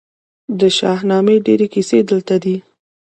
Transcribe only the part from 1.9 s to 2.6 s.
دلته دي